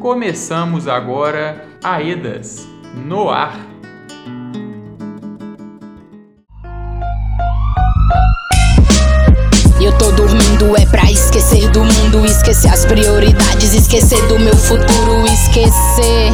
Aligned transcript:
Começamos 0.00 0.86
agora 0.86 1.66
Aedas 1.82 2.64
no 2.94 3.28
ar. 3.28 3.58
Eu 9.80 9.96
tô 9.98 10.12
dormindo 10.12 10.76
é 10.76 10.86
pra 10.86 11.10
esquecer 11.10 11.68
do 11.70 11.82
mundo, 11.82 12.24
esquecer 12.24 12.68
as 12.68 12.84
prioridades, 12.84 13.74
esquecer 13.74 14.24
do 14.28 14.38
meu 14.38 14.56
futuro, 14.56 15.26
esquecer 15.26 16.30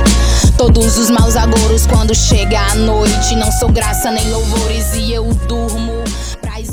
todos 0.59 0.99
os 0.99 1.09
maus 1.09 1.35
agouros 1.35 1.87
quando 1.87 2.15
chega 2.15 2.61
a 2.61 2.75
noite. 2.75 3.35
Não 3.37 3.51
sou 3.51 3.71
graça 3.71 4.11
nem 4.11 4.31
louvores 4.31 4.95
e 4.95 5.15
eu 5.15 5.25
durmo. 5.49 6.05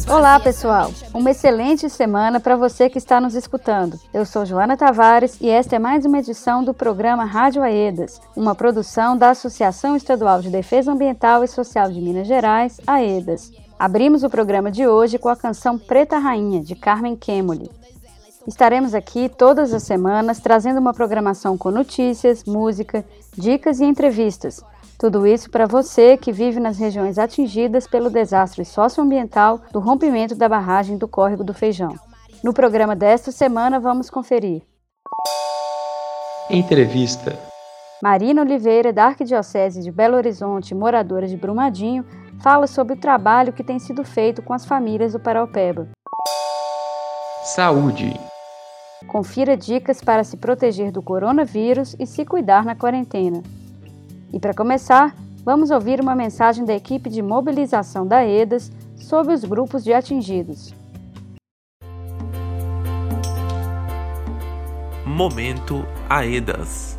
Olá, 0.08 0.40
pessoal. 0.40 0.94
Uma 1.12 1.32
excelente 1.32 1.90
semana 1.90 2.40
para 2.40 2.56
você 2.56 2.88
que 2.88 3.00
está 3.00 3.20
nos 3.20 3.34
escutando. 3.34 4.00
Eu 4.14 4.28
sou 4.28 4.46
Joana 4.46 4.78
Tavares 4.78 5.42
e 5.42 5.50
esta 5.50 5.76
é 5.76 5.80
mais 5.80 6.06
uma 6.06 6.20
edição 6.20 6.64
do 6.64 6.72
programa 6.72 7.26
Rádio 7.26 7.64
Aedas, 7.64 8.22
uma 8.36 8.54
produção 8.54 9.18
da 9.18 9.32
Associação 9.32 9.96
Estadual 9.96 10.40
de 10.40 10.52
Defesa 10.52 10.92
Ambiental 10.92 11.44
e 11.44 11.48
Social 11.48 11.92
de 11.92 12.00
Minas 12.00 12.28
Gerais, 12.28 12.80
AEDAS. 12.86 13.52
Abrimos 13.80 14.22
o 14.24 14.30
programa 14.30 14.70
de 14.70 14.86
hoje 14.86 15.18
com 15.18 15.30
a 15.30 15.36
canção 15.36 15.80
Preta 15.80 16.20
Rainha, 16.20 16.62
de 16.62 16.76
Carmen 16.76 17.16
Kemoli. 17.16 17.72
Estaremos 18.48 18.94
aqui 18.94 19.30
todas 19.30 19.74
as 19.74 19.82
semanas 19.82 20.40
trazendo 20.40 20.80
uma 20.80 20.94
programação 20.94 21.58
com 21.58 21.72
notícias, 21.72 22.44
música, 22.44 23.04
dicas 23.36 23.80
e 23.80 23.86
entrevistas. 23.86 24.64
Tudo 25.02 25.26
isso 25.26 25.50
para 25.50 25.66
você 25.66 26.16
que 26.16 26.32
vive 26.32 26.60
nas 26.60 26.78
regiões 26.78 27.18
atingidas 27.18 27.88
pelo 27.88 28.08
desastre 28.08 28.64
socioambiental 28.64 29.60
do 29.72 29.80
rompimento 29.80 30.36
da 30.36 30.48
barragem 30.48 30.96
do 30.96 31.08
Córrego 31.08 31.44
do 31.44 31.56
Feijão. 31.56 31.96
No 32.44 32.54
programa 32.54 32.96
desta 32.96 33.32
semana 33.32 33.80
vamos 33.80 34.12
conferir. 34.12 34.62
Entrevista. 36.52 37.36
Marina 38.04 38.44
Oliveira, 38.44 38.94
da 38.94 39.06
Arquidiocese 39.06 39.82
de 39.82 39.92
Belo 39.92 40.18
Horizonte, 40.18 40.76
moradora 40.76 41.28
de 41.28 41.36
Brumadinho, 41.36 42.06
fala 42.40 42.68
sobre 42.68 42.94
o 42.94 43.00
trabalho 43.00 43.54
que 43.54 43.64
tem 43.64 43.80
sido 43.80 44.04
feito 44.04 44.44
com 44.44 44.54
as 44.54 44.68
famílias 44.68 45.14
do 45.14 45.20
Paraupeba. 45.20 45.88
Saúde. 47.42 48.14
Confira 49.08 49.58
dicas 49.58 50.00
para 50.00 50.24
se 50.24 50.38
proteger 50.38 50.92
do 50.92 51.02
coronavírus 51.02 51.96
e 52.00 52.06
se 52.06 52.24
cuidar 52.24 52.64
na 52.64 52.76
quarentena. 52.76 53.42
E 54.34 54.40
para 54.40 54.54
começar, 54.54 55.14
vamos 55.44 55.72
ouvir 55.72 56.00
uma 56.00 56.16
mensagem 56.16 56.64
da 56.64 56.74
equipe 56.74 57.10
de 57.10 57.22
mobilização 57.22 58.08
da 58.08 58.26
EDAS 58.26 58.72
sobre 58.96 59.34
os 59.34 59.44
grupos 59.44 59.84
de 59.84 59.92
atingidos. 59.92 60.74
Momento 65.06 65.86
AEDAS. 66.10 66.98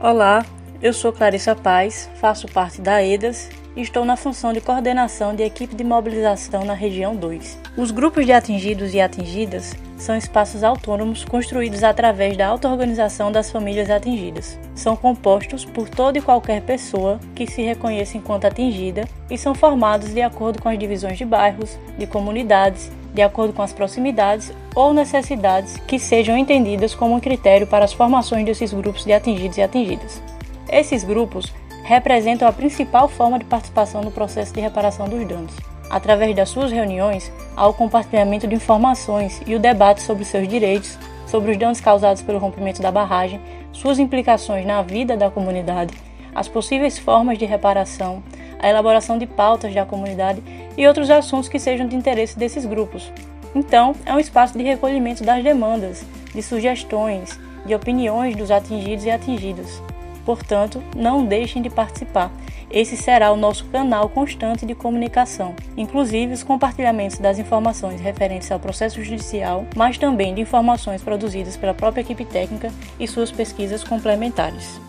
Olá, 0.00 0.46
eu 0.80 0.92
sou 0.92 1.12
Clarissa 1.12 1.56
Paz, 1.56 2.08
faço 2.20 2.46
parte 2.46 2.80
da 2.80 3.02
EDAS 3.02 3.50
estou 3.76 4.04
na 4.04 4.16
função 4.16 4.52
de 4.52 4.60
coordenação 4.60 5.34
de 5.34 5.42
equipe 5.42 5.74
de 5.74 5.82
mobilização 5.82 6.64
na 6.64 6.74
região 6.74 7.16
2. 7.16 7.58
Os 7.76 7.90
grupos 7.90 8.24
de 8.24 8.32
atingidos 8.32 8.94
e 8.94 9.00
atingidas 9.00 9.74
são 9.96 10.16
espaços 10.16 10.62
autônomos 10.62 11.24
construídos 11.24 11.82
através 11.82 12.36
da 12.36 12.46
auto-organização 12.46 13.32
das 13.32 13.50
famílias 13.50 13.90
atingidas. 13.90 14.58
São 14.74 14.94
compostos 14.94 15.64
por 15.64 15.88
toda 15.88 16.18
e 16.18 16.22
qualquer 16.22 16.62
pessoa 16.62 17.18
que 17.34 17.46
se 17.46 17.62
reconheça 17.62 18.16
enquanto 18.16 18.44
atingida 18.44 19.08
e 19.28 19.36
são 19.36 19.54
formados 19.54 20.12
de 20.14 20.22
acordo 20.22 20.62
com 20.62 20.68
as 20.68 20.78
divisões 20.78 21.18
de 21.18 21.24
bairros, 21.24 21.78
de 21.98 22.06
comunidades, 22.06 22.92
de 23.12 23.22
acordo 23.22 23.52
com 23.52 23.62
as 23.62 23.72
proximidades 23.72 24.52
ou 24.74 24.92
necessidades 24.92 25.76
que 25.86 25.98
sejam 25.98 26.36
entendidas 26.36 26.94
como 26.94 27.14
um 27.14 27.20
critério 27.20 27.66
para 27.66 27.84
as 27.84 27.92
formações 27.92 28.44
desses 28.44 28.72
grupos 28.72 29.04
de 29.04 29.12
atingidos 29.12 29.58
e 29.58 29.62
atingidas. 29.62 30.22
Esses 30.68 31.04
grupos 31.04 31.52
representam 31.84 32.48
a 32.48 32.52
principal 32.52 33.08
forma 33.08 33.38
de 33.38 33.44
participação 33.44 34.02
no 34.02 34.10
processo 34.10 34.52
de 34.52 34.60
reparação 34.60 35.06
dos 35.06 35.24
danos. 35.26 35.54
Através 35.90 36.34
das 36.34 36.48
suas 36.48 36.72
reuniões, 36.72 37.30
há 37.54 37.68
o 37.68 37.74
compartilhamento 37.74 38.48
de 38.48 38.54
informações 38.54 39.40
e 39.46 39.54
o 39.54 39.60
debate 39.60 40.00
sobre 40.00 40.24
seus 40.24 40.48
direitos, 40.48 40.98
sobre 41.26 41.52
os 41.52 41.58
danos 41.58 41.80
causados 41.80 42.22
pelo 42.22 42.38
rompimento 42.38 42.80
da 42.80 42.90
barragem, 42.90 43.40
suas 43.70 43.98
implicações 43.98 44.66
na 44.66 44.80
vida 44.82 45.16
da 45.16 45.30
comunidade, 45.30 45.94
as 46.34 46.48
possíveis 46.48 46.98
formas 46.98 47.38
de 47.38 47.44
reparação, 47.44 48.22
a 48.58 48.68
elaboração 48.68 49.18
de 49.18 49.26
pautas 49.26 49.74
da 49.74 49.84
comunidade 49.84 50.42
e 50.76 50.86
outros 50.86 51.10
assuntos 51.10 51.48
que 51.48 51.58
sejam 51.58 51.86
de 51.86 51.94
interesse 51.94 52.38
desses 52.38 52.64
grupos. 52.64 53.12
Então, 53.54 53.94
é 54.06 54.12
um 54.12 54.18
espaço 54.18 54.56
de 54.56 54.64
recolhimento 54.64 55.22
das 55.22 55.44
demandas, 55.44 56.04
de 56.34 56.42
sugestões, 56.42 57.38
de 57.66 57.74
opiniões 57.74 58.34
dos 58.34 58.50
atingidos 58.50 59.04
e 59.04 59.10
atingidas. 59.10 59.82
Portanto, 60.24 60.82
não 60.96 61.24
deixem 61.24 61.60
de 61.60 61.70
participar. 61.70 62.32
Esse 62.70 62.96
será 62.96 63.30
o 63.30 63.36
nosso 63.36 63.66
canal 63.66 64.08
constante 64.08 64.66
de 64.66 64.74
comunicação, 64.74 65.54
inclusive 65.76 66.32
os 66.32 66.42
compartilhamentos 66.42 67.18
das 67.18 67.38
informações 67.38 68.00
referentes 68.00 68.50
ao 68.50 68.58
processo 68.58 69.02
judicial, 69.04 69.66
mas 69.76 69.98
também 69.98 70.34
de 70.34 70.40
informações 70.40 71.02
produzidas 71.02 71.56
pela 71.56 71.74
própria 71.74 72.00
equipe 72.00 72.24
técnica 72.24 72.72
e 72.98 73.06
suas 73.06 73.30
pesquisas 73.30 73.84
complementares. 73.84 74.80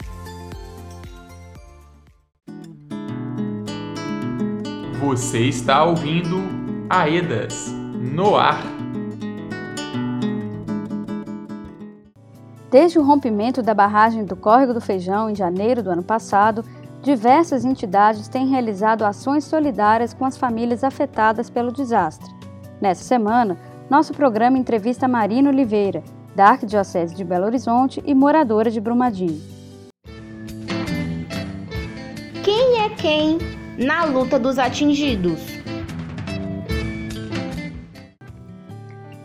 Você 5.00 5.42
está 5.42 5.84
ouvindo 5.84 6.44
Aedas 6.90 7.68
no 7.70 8.36
ar. 8.36 8.75
Desde 12.70 12.98
o 12.98 13.04
rompimento 13.04 13.62
da 13.62 13.74
barragem 13.74 14.26
do 14.26 14.36
Córrego 14.36 14.74
do 14.74 14.82
Feijão 14.82 15.30
em 15.30 15.36
janeiro 15.36 15.84
do 15.84 15.92
ano 15.92 16.04
passado, 16.04 16.66
diversas 17.04 17.64
entidades 17.64 18.28
têm 18.28 18.48
realizado 18.48 19.06
ações 19.06 19.44
solidárias 19.44 20.14
com 20.14 20.26
as 20.26 20.36
famílias 20.36 20.84
afetadas 20.84 21.50
pelo 21.50 21.72
desastre. 21.72 22.34
Nessa 22.82 23.04
semana, 23.04 23.58
nosso 23.90 24.14
programa 24.14 24.58
entrevista 24.58 25.08
Marina 25.08 25.50
Oliveira, 25.50 26.04
da 26.36 26.48
Arquidiocese 26.48 27.16
de 27.16 27.24
Belo 27.24 27.46
Horizonte 27.46 28.04
e 28.06 28.14
moradora 28.14 28.72
de 28.72 28.82
Brumadinho. 28.82 29.42
Quem 32.44 32.82
é 32.82 32.90
quem 32.90 33.38
na 33.78 34.06
luta 34.06 34.40
dos 34.40 34.58
atingidos? 34.58 35.55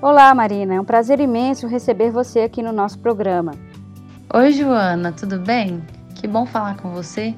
Olá, 0.03 0.35
Marina. 0.35 0.77
É 0.77 0.81
um 0.81 0.85
prazer 0.85 1.21
imenso 1.21 1.67
receber 1.67 2.11
você 2.11 2.41
aqui 2.41 2.63
no 2.63 2.73
nosso 2.73 2.99
programa. 3.01 3.53
Oi, 4.33 4.51
Joana, 4.51 5.13
tudo 5.13 5.39
bem? 5.39 5.85
Que 6.19 6.27
bom 6.27 6.47
falar 6.47 6.79
com 6.79 6.91
você. 6.91 7.35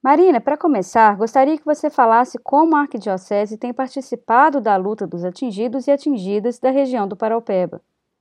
Marina, 0.00 0.40
para 0.40 0.56
começar, 0.56 1.16
gostaria 1.16 1.58
que 1.58 1.64
você 1.64 1.90
falasse 1.90 2.38
como 2.38 2.76
a 2.76 2.82
Arquidiocese 2.82 3.58
tem 3.58 3.74
participado 3.74 4.60
da 4.60 4.76
luta 4.76 5.08
dos 5.08 5.24
atingidos 5.24 5.88
e 5.88 5.90
atingidas 5.90 6.60
da 6.60 6.70
região 6.70 7.08
do 7.08 7.16
Paraupeba. 7.16 7.80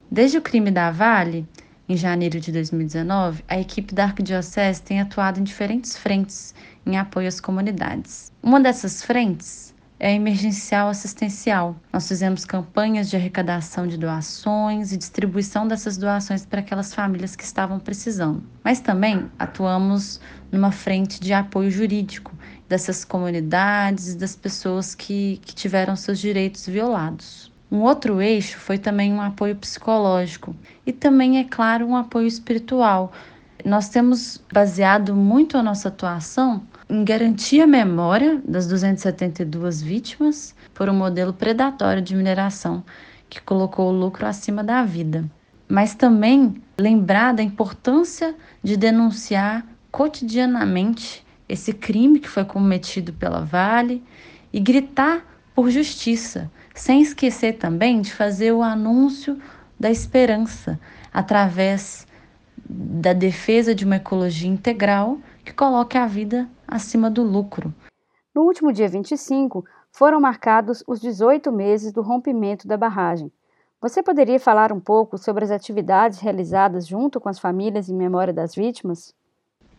Desde 0.09 0.39
o 0.39 0.41
crime 0.41 0.71
da 0.71 0.89
Vale, 0.89 1.47
em 1.87 1.95
janeiro 1.95 2.39
de 2.39 2.51
2019, 2.51 3.43
a 3.47 3.59
equipe 3.59 3.93
da 3.93 4.05
Arquidiocese 4.05 4.81
tem 4.81 4.99
atuado 4.99 5.39
em 5.39 5.43
diferentes 5.43 5.95
frentes 5.95 6.55
em 6.83 6.97
apoio 6.97 7.27
às 7.27 7.39
comunidades. 7.39 8.31
Uma 8.41 8.59
dessas 8.59 9.03
frentes 9.03 9.71
é 10.03 10.15
emergencial 10.15 10.89
assistencial. 10.89 11.75
Nós 11.93 12.07
fizemos 12.07 12.43
campanhas 12.43 13.07
de 13.07 13.15
arrecadação 13.15 13.85
de 13.85 13.97
doações 13.97 14.91
e 14.91 14.97
distribuição 14.97 15.67
dessas 15.67 15.95
doações 15.95 16.43
para 16.43 16.59
aquelas 16.59 16.91
famílias 16.91 17.35
que 17.35 17.43
estavam 17.43 17.77
precisando. 17.77 18.43
Mas 18.63 18.79
também 18.79 19.29
atuamos 19.37 20.19
numa 20.51 20.71
frente 20.71 21.19
de 21.19 21.31
apoio 21.33 21.69
jurídico 21.69 22.35
dessas 22.67 23.05
comunidades 23.05 24.13
e 24.13 24.17
das 24.17 24.35
pessoas 24.35 24.95
que, 24.95 25.39
que 25.45 25.53
tiveram 25.53 25.95
seus 25.95 26.17
direitos 26.17 26.65
violados. 26.65 27.51
Um 27.71 27.81
outro 27.81 28.19
eixo 28.19 28.57
foi 28.57 28.79
também 28.79 29.13
um 29.13 29.21
apoio 29.21 29.55
psicológico 29.55 30.55
e 30.83 30.91
também, 30.91 31.37
é 31.37 31.43
claro, 31.43 31.85
um 31.85 31.95
apoio 31.95 32.25
espiritual. 32.25 33.11
Nós 33.63 33.87
temos 33.87 34.43
baseado 34.51 35.15
muito 35.15 35.59
a 35.59 35.61
nossa 35.61 35.89
atuação 35.89 36.63
em 36.91 37.05
garantir 37.05 37.61
a 37.61 37.67
memória 37.67 38.41
das 38.45 38.67
272 38.67 39.81
vítimas 39.81 40.53
por 40.73 40.89
um 40.89 40.93
modelo 40.93 41.31
predatório 41.31 42.01
de 42.01 42.13
mineração 42.13 42.83
que 43.29 43.41
colocou 43.41 43.87
o 43.87 43.97
lucro 43.97 44.27
acima 44.27 44.61
da 44.61 44.83
vida. 44.83 45.23
Mas 45.69 45.95
também 45.95 46.61
lembrar 46.77 47.33
da 47.33 47.41
importância 47.41 48.35
de 48.61 48.75
denunciar 48.75 49.65
cotidianamente 49.89 51.25
esse 51.47 51.71
crime 51.71 52.19
que 52.19 52.27
foi 52.27 52.43
cometido 52.43 53.13
pela 53.13 53.39
Vale 53.39 54.03
e 54.51 54.59
gritar 54.59 55.25
por 55.55 55.69
justiça, 55.71 56.51
sem 56.75 57.01
esquecer 57.01 57.53
também 57.53 58.01
de 58.01 58.11
fazer 58.11 58.51
o 58.51 58.61
anúncio 58.61 59.39
da 59.79 59.89
esperança 59.89 60.77
através 61.13 62.05
da 62.69 63.13
defesa 63.13 63.73
de 63.73 63.85
uma 63.85 63.95
ecologia 63.95 64.49
integral 64.49 65.19
que 65.45 65.53
coloque 65.53 65.97
a 65.97 66.05
vida 66.05 66.49
acima 66.71 67.11
do 67.11 67.21
lucro. 67.21 67.73
No 68.33 68.43
último 68.43 68.71
dia 68.71 68.87
25, 68.87 69.65
foram 69.91 70.21
marcados 70.21 70.81
os 70.87 71.01
18 71.01 71.51
meses 71.51 71.91
do 71.91 72.01
rompimento 72.01 72.65
da 72.65 72.77
barragem. 72.77 73.29
Você 73.81 74.01
poderia 74.01 74.39
falar 74.39 74.71
um 74.71 74.79
pouco 74.79 75.17
sobre 75.17 75.43
as 75.43 75.51
atividades 75.51 76.19
realizadas 76.19 76.87
junto 76.87 77.19
com 77.19 77.27
as 77.27 77.39
famílias 77.39 77.89
em 77.89 77.95
memória 77.95 78.31
das 78.31 78.55
vítimas? 78.55 79.13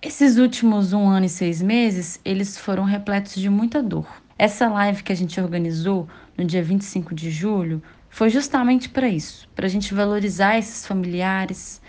Esses 0.03 0.37
últimos 0.37 0.93
um 0.93 1.09
ano 1.09 1.27
e 1.27 1.29
seis 1.29 1.62
meses, 1.62 2.21
eles 2.25 2.59
foram 2.59 2.85
repletos 2.85 3.37
de 3.37 3.49
muita 3.49 3.83
dor. 3.83 4.06
Essa 4.37 4.69
live 4.69 5.05
que 5.05 5.12
a 5.12 5.17
gente 5.17 5.41
organizou 5.41 6.09
no 6.37 6.44
dia 6.44 6.62
25 6.62 7.15
de 7.15 7.31
julho 7.31 7.81
foi 8.11 8.29
justamente 8.29 8.89
para 8.89 9.09
isso, 9.09 9.49
para 9.55 9.67
a 9.67 9.69
gente 9.69 9.94
valorizar 9.94 10.59
esses 10.59 10.85
familiares 10.85 11.81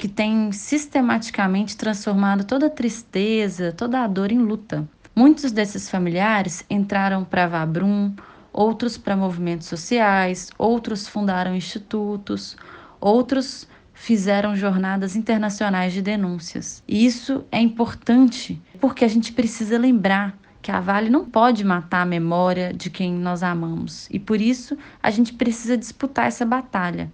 que 0.00 0.08
têm 0.08 0.50
sistematicamente 0.50 1.76
transformado 1.76 2.44
toda 2.44 2.68
a 2.68 2.70
tristeza, 2.70 3.70
toda 3.70 4.02
a 4.02 4.06
dor 4.06 4.32
em 4.32 4.38
luta. 4.38 4.88
Muitos 5.14 5.52
desses 5.52 5.90
familiares 5.90 6.64
entraram 6.70 7.22
para 7.22 7.46
Vabrum, 7.46 8.14
outros 8.50 8.96
para 8.96 9.14
movimentos 9.14 9.66
sociais, 9.66 10.48
outros 10.56 11.06
fundaram 11.06 11.54
institutos, 11.54 12.56
outros 12.98 13.68
fizeram 13.92 14.56
jornadas 14.56 15.16
internacionais 15.16 15.92
de 15.92 16.00
denúncias. 16.00 16.82
E 16.88 17.04
isso 17.04 17.44
é 17.52 17.60
importante 17.60 18.58
porque 18.80 19.04
a 19.04 19.08
gente 19.08 19.34
precisa 19.34 19.76
lembrar 19.76 20.34
que 20.62 20.70
a 20.70 20.80
Vale 20.80 21.10
não 21.10 21.26
pode 21.26 21.62
matar 21.62 22.00
a 22.00 22.06
memória 22.06 22.72
de 22.72 22.88
quem 22.88 23.12
nós 23.12 23.42
amamos 23.42 24.08
e 24.10 24.18
por 24.18 24.40
isso 24.40 24.78
a 25.02 25.10
gente 25.10 25.34
precisa 25.34 25.76
disputar 25.76 26.26
essa 26.26 26.46
batalha. 26.46 27.12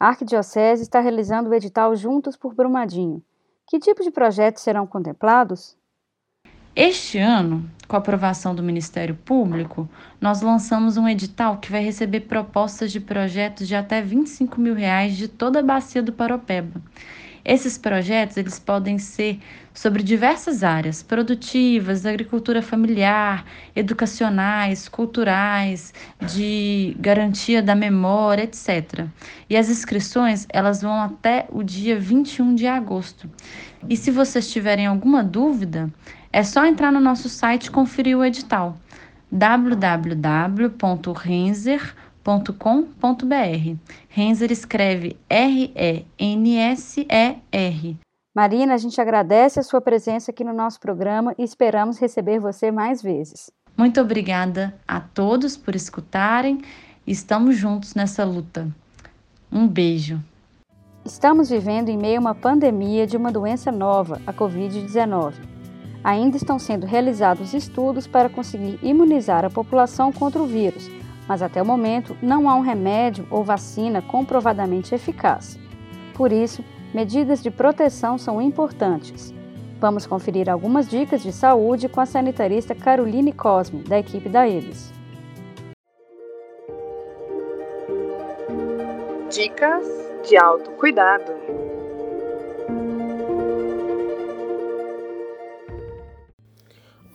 A 0.00 0.08
Arquidiocese 0.08 0.82
está 0.82 0.98
realizando 0.98 1.50
o 1.50 1.54
edital 1.54 1.94
Juntos 1.94 2.34
por 2.34 2.54
Brumadinho. 2.54 3.22
Que 3.66 3.78
tipo 3.78 4.02
de 4.02 4.10
projetos 4.10 4.62
serão 4.62 4.86
contemplados? 4.86 5.76
Este 6.74 7.18
ano, 7.18 7.68
com 7.86 7.96
a 7.96 7.98
aprovação 7.98 8.54
do 8.54 8.62
Ministério 8.62 9.14
Público, 9.14 9.86
nós 10.18 10.40
lançamos 10.40 10.96
um 10.96 11.06
edital 11.06 11.58
que 11.58 11.70
vai 11.70 11.84
receber 11.84 12.20
propostas 12.20 12.90
de 12.90 12.98
projetos 12.98 13.68
de 13.68 13.74
até 13.74 14.00
25 14.00 14.58
mil 14.58 14.74
reais 14.74 15.18
de 15.18 15.28
toda 15.28 15.60
a 15.60 15.62
bacia 15.62 16.02
do 16.02 16.14
Paropeba. 16.14 16.80
Esses 17.44 17.78
projetos 17.78 18.36
eles 18.36 18.58
podem 18.58 18.98
ser 18.98 19.38
sobre 19.72 20.02
diversas 20.02 20.62
áreas, 20.62 21.02
produtivas, 21.02 22.04
agricultura 22.04 22.60
familiar, 22.60 23.44
educacionais, 23.74 24.88
culturais, 24.88 25.94
de 26.20 26.96
garantia 26.98 27.62
da 27.62 27.74
memória, 27.74 28.44
etc. 28.44 29.06
E 29.48 29.56
as 29.56 29.68
inscrições, 29.68 30.46
elas 30.50 30.82
vão 30.82 31.00
até 31.00 31.46
o 31.50 31.62
dia 31.62 31.98
21 31.98 32.54
de 32.54 32.66
agosto. 32.66 33.30
E 33.88 33.96
se 33.96 34.10
vocês 34.10 34.50
tiverem 34.50 34.86
alguma 34.86 35.22
dúvida, 35.22 35.90
é 36.32 36.42
só 36.42 36.66
entrar 36.66 36.92
no 36.92 37.00
nosso 37.00 37.28
site 37.28 37.66
e 37.66 37.70
conferir 37.70 38.16
o 38.16 38.24
edital 38.24 38.76
www.renzer.com.br. 42.24 43.76
Renzer 44.08 44.52
escreve 44.52 45.16
R-E-N-S-E-R. 45.28 46.06
Marina, 48.34 48.74
a 48.74 48.78
gente 48.78 49.00
agradece 49.00 49.58
a 49.58 49.62
sua 49.62 49.80
presença 49.80 50.30
aqui 50.30 50.44
no 50.44 50.52
nosso 50.52 50.78
programa 50.78 51.34
e 51.36 51.42
esperamos 51.42 51.98
receber 51.98 52.38
você 52.38 52.70
mais 52.70 53.02
vezes. 53.02 53.50
Muito 53.76 54.00
obrigada 54.00 54.74
a 54.86 55.00
todos 55.00 55.56
por 55.56 55.74
escutarem. 55.74 56.62
Estamos 57.06 57.56
juntos 57.56 57.94
nessa 57.94 58.24
luta. 58.24 58.68
Um 59.50 59.66
beijo. 59.66 60.20
Estamos 61.04 61.50
vivendo 61.50 61.88
em 61.88 61.96
meio 61.96 62.18
a 62.18 62.20
uma 62.20 62.34
pandemia 62.34 63.06
de 63.06 63.16
uma 63.16 63.32
doença 63.32 63.72
nova, 63.72 64.20
a 64.26 64.32
Covid-19. 64.32 65.32
Ainda 66.04 66.36
estão 66.36 66.58
sendo 66.58 66.86
realizados 66.86 67.52
estudos 67.52 68.06
para 68.06 68.28
conseguir 68.28 68.78
imunizar 68.82 69.44
a 69.44 69.50
população 69.50 70.12
contra 70.12 70.40
o 70.40 70.46
vírus, 70.46 70.88
mas 71.30 71.42
até 71.42 71.62
o 71.62 71.64
momento 71.64 72.16
não 72.20 72.50
há 72.50 72.56
um 72.56 72.60
remédio 72.60 73.24
ou 73.30 73.44
vacina 73.44 74.02
comprovadamente 74.02 74.96
eficaz. 74.96 75.56
Por 76.12 76.32
isso, 76.32 76.64
medidas 76.92 77.40
de 77.40 77.52
proteção 77.52 78.18
são 78.18 78.42
importantes. 78.42 79.32
Vamos 79.78 80.08
conferir 80.08 80.50
algumas 80.50 80.88
dicas 80.88 81.22
de 81.22 81.30
saúde 81.30 81.88
com 81.88 82.00
a 82.00 82.04
sanitarista 82.04 82.74
Caroline 82.74 83.32
Cosme, 83.32 83.84
da 83.84 83.96
equipe 83.96 84.28
da 84.28 84.48
EBS. 84.48 84.92
Dicas 89.32 89.86
de 90.28 90.36
autocuidado. 90.36 91.30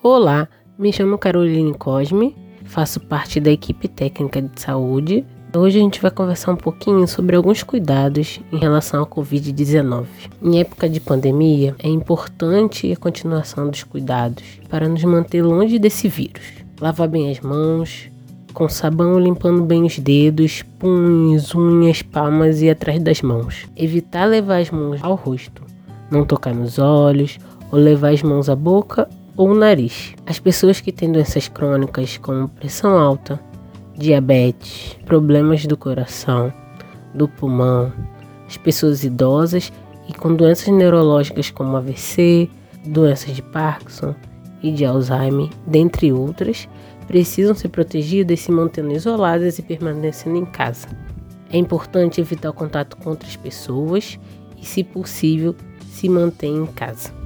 Olá, 0.01 0.47
me 0.79 0.93
chamo 0.93 1.17
Caroline 1.17 1.77
Cosme, 1.77 2.44
faço 2.65 2.99
parte 2.99 3.39
da 3.39 3.51
equipe 3.51 3.87
técnica 3.87 4.41
de 4.41 4.59
saúde. 4.59 5.25
Hoje 5.55 5.79
a 5.79 5.81
gente 5.81 6.01
vai 6.01 6.11
conversar 6.11 6.51
um 6.51 6.57
pouquinho 6.57 7.07
sobre 7.07 7.35
alguns 7.35 7.63
cuidados 7.63 8.41
em 8.51 8.57
relação 8.57 9.01
à 9.01 9.05
Covid-19. 9.05 10.05
Em 10.43 10.59
época 10.59 10.89
de 10.89 10.99
pandemia, 10.99 11.75
é 11.79 11.87
importante 11.87 12.91
a 12.91 12.97
continuação 12.97 13.69
dos 13.69 13.83
cuidados 13.83 14.43
para 14.67 14.89
nos 14.89 15.03
manter 15.05 15.41
longe 15.41 15.79
desse 15.79 16.09
vírus. 16.09 16.43
Lavar 16.81 17.07
bem 17.07 17.31
as 17.31 17.39
mãos, 17.39 18.09
com 18.53 18.67
sabão 18.67 19.17
limpando 19.17 19.63
bem 19.63 19.85
os 19.85 19.97
dedos, 19.97 20.61
punhos, 20.77 21.55
unhas, 21.55 22.01
palmas 22.01 22.61
e 22.61 22.69
atrás 22.69 23.01
das 23.01 23.21
mãos. 23.21 23.65
Evitar 23.77 24.25
levar 24.25 24.59
as 24.59 24.71
mãos 24.71 24.99
ao 25.01 25.15
rosto, 25.15 25.61
não 26.11 26.25
tocar 26.25 26.53
nos 26.53 26.77
olhos 26.79 27.37
ou 27.71 27.79
levar 27.79 28.09
as 28.09 28.21
mãos 28.21 28.49
à 28.49 28.55
boca 28.57 29.07
ou 29.37 29.53
nariz. 29.53 30.13
As 30.25 30.39
pessoas 30.39 30.79
que 30.81 30.91
têm 30.91 31.11
doenças 31.11 31.47
crônicas 31.47 32.17
como 32.17 32.49
pressão 32.49 32.97
alta, 32.97 33.39
diabetes, 33.97 34.97
problemas 35.05 35.65
do 35.65 35.77
coração, 35.77 36.53
do 37.13 37.27
pulmão, 37.27 37.91
as 38.47 38.57
pessoas 38.57 39.03
idosas 39.03 39.71
e 40.07 40.13
com 40.13 40.35
doenças 40.35 40.67
neurológicas 40.67 41.49
como 41.49 41.77
AVC, 41.77 42.49
doenças 42.85 43.35
de 43.35 43.41
Parkinson 43.41 44.13
e 44.61 44.71
de 44.71 44.85
Alzheimer, 44.85 45.49
dentre 45.65 46.11
outras, 46.11 46.67
precisam 47.07 47.55
ser 47.55 47.69
protegidas 47.69 48.39
se 48.39 48.51
mantendo 48.51 48.93
isoladas 48.93 49.59
e 49.59 49.61
permanecendo 49.61 50.37
em 50.37 50.45
casa. 50.45 50.87
É 51.51 51.57
importante 51.57 52.19
evitar 52.19 52.49
o 52.49 52.53
contato 52.53 52.97
com 52.97 53.11
outras 53.11 53.35
pessoas 53.35 54.19
e, 54.59 54.65
se 54.65 54.83
possível, 54.83 55.55
se 55.91 56.09
manter 56.09 56.47
em 56.47 56.65
casa. 56.65 57.24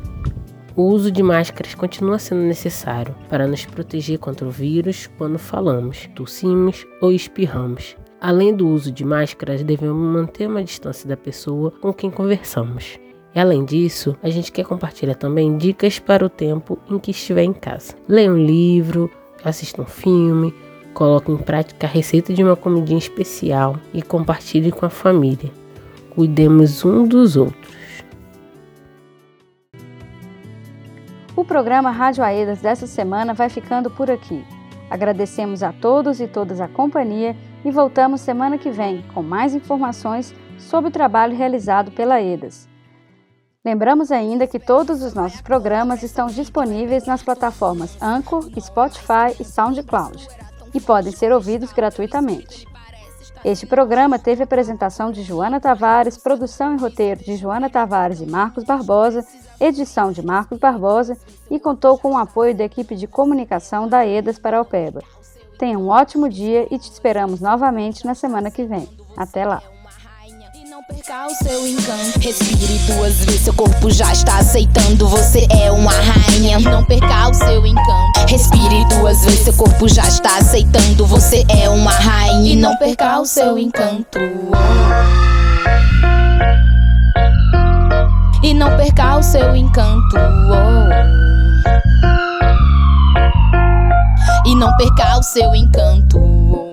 O 0.79 0.83
uso 0.83 1.11
de 1.11 1.21
máscaras 1.21 1.75
continua 1.75 2.17
sendo 2.17 2.39
necessário 2.39 3.13
para 3.27 3.45
nos 3.45 3.65
proteger 3.65 4.17
contra 4.17 4.47
o 4.47 4.49
vírus 4.49 5.09
quando 5.17 5.37
falamos, 5.37 6.09
tossimos 6.15 6.87
ou 7.01 7.11
espirramos. 7.11 7.97
Além 8.21 8.55
do 8.55 8.65
uso 8.65 8.89
de 8.89 9.03
máscaras, 9.03 9.61
devemos 9.61 10.01
manter 10.01 10.47
uma 10.47 10.63
distância 10.63 11.06
da 11.06 11.18
pessoa 11.18 11.71
com 11.81 11.92
quem 11.92 12.09
conversamos. 12.09 12.97
E 13.35 13.39
além 13.42 13.65
disso, 13.65 14.15
a 14.23 14.30
gente 14.30 14.54
quer 14.54 14.63
compartilhar 14.63 15.15
também 15.15 15.57
dicas 15.57 15.99
para 15.99 16.25
o 16.25 16.30
tempo 16.30 16.80
em 16.89 16.97
que 16.97 17.11
estiver 17.11 17.44
em 17.44 17.51
casa. 17.51 17.94
Leia 18.07 18.31
um 18.31 18.37
livro, 18.37 19.11
assista 19.44 19.81
um 19.81 19.85
filme, 19.85 20.56
coloque 20.94 21.30
em 21.30 21.35
prática 21.37 21.87
a 21.87 21.89
receita 21.89 22.33
de 22.33 22.42
uma 22.42 22.56
comidinha 22.56 22.99
especial 22.99 23.75
e 23.94 24.01
compartilhe 24.01 24.71
com 24.71 24.85
a 24.85 24.89
família. 24.89 25.51
Cuidemos 26.11 26.85
um 26.85 27.06
dos 27.06 27.35
outros. 27.35 27.58
O 31.39 31.45
programa 31.45 31.89
Rádio 31.89 32.21
Aedas 32.21 32.59
dessa 32.59 32.85
semana 32.85 33.33
vai 33.33 33.47
ficando 33.47 33.89
por 33.89 34.11
aqui. 34.11 34.45
Agradecemos 34.89 35.63
a 35.63 35.71
todos 35.71 36.19
e 36.19 36.27
todas 36.27 36.59
a 36.59 36.67
companhia 36.67 37.33
e 37.63 37.71
voltamos 37.71 38.19
semana 38.19 38.57
que 38.57 38.69
vem 38.69 39.05
com 39.13 39.23
mais 39.23 39.55
informações 39.55 40.35
sobre 40.57 40.89
o 40.89 40.91
trabalho 40.91 41.37
realizado 41.37 41.91
pela 41.91 42.15
Aedas. 42.15 42.67
Lembramos 43.63 44.11
ainda 44.11 44.45
que 44.45 44.59
todos 44.59 45.01
os 45.01 45.13
nossos 45.13 45.39
programas 45.39 46.03
estão 46.03 46.27
disponíveis 46.27 47.05
nas 47.05 47.23
plataformas 47.23 47.97
Anchor, 48.01 48.43
Spotify 48.59 49.33
e 49.39 49.45
SoundCloud 49.45 50.27
e 50.73 50.81
podem 50.81 51.13
ser 51.13 51.31
ouvidos 51.31 51.71
gratuitamente. 51.71 52.67
Este 53.45 53.65
programa 53.65 54.19
teve 54.19 54.43
apresentação 54.43 55.09
de 55.09 55.23
Joana 55.23 55.61
Tavares, 55.61 56.17
produção 56.17 56.75
e 56.75 56.77
roteiro 56.77 57.23
de 57.23 57.37
Joana 57.37 57.69
Tavares 57.69 58.19
e 58.19 58.25
Marcos 58.25 58.65
Barbosa, 58.65 59.25
edição 59.59 60.11
de 60.11 60.21
Marcos 60.25 60.57
Barbosa 60.57 61.18
e 61.49 61.59
contou 61.59 61.97
com 61.97 62.13
o 62.13 62.18
apoio 62.18 62.56
da 62.56 62.63
equipe 62.63 62.95
de 62.95 63.07
comunicação 63.07 63.87
da 63.87 64.06
EDAS 64.06 64.39
para 64.39 64.57
Alpeba. 64.57 65.01
Tenha 65.57 65.78
um 65.78 65.89
ótimo 65.89 66.30
dia 66.30 66.68
e 66.71 66.80
te 66.80 66.89
esperamos 66.89 67.42
novamente 67.42 68.06
na 68.06 68.16
semana 68.16 68.49
que 68.49 68.63
vem. 68.63 68.87
Até 69.18 69.45
lá! 69.45 69.61
Perca 70.87 71.28
o 71.28 71.30
seu 71.35 71.68
encanto. 71.68 72.19
Respire 72.19 72.80
duas 72.87 73.13
vezes, 73.23 73.42
seu 73.42 73.54
corpo 73.54 73.92
já 73.92 74.11
está 74.11 74.39
aceitando. 74.39 75.07
Você 75.07 75.47
é 75.51 75.71
uma 75.71 75.92
rainha. 75.92 76.59
Não 76.59 76.83
perca 76.83 77.30
o 77.30 77.33
seu 77.33 77.63
encanto. 77.63 78.19
Respire 78.28 78.85
duas 78.89 79.23
vezes, 79.23 79.42
seu 79.42 79.54
corpo 79.54 79.87
já 79.87 80.07
está 80.07 80.37
aceitando. 80.37 81.06
Você 81.06 81.45
é 81.47 81.69
uma 81.69 81.92
rainha. 81.92 82.54
E 82.54 82.56
não 82.56 82.75
perca 82.78 83.19
o 83.19 83.25
seu 83.25 83.57
encanto. 83.57 84.19
Perca 88.80 89.18
o 89.18 89.21
seu 89.21 89.54
encanto. 89.54 90.16
E 94.45 94.56
não 94.56 94.74
perca 94.78 95.18
o 95.18 95.24
seu 95.24 95.54
encanto. 95.54 96.69